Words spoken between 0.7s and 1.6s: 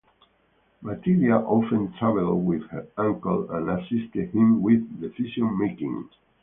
Matidia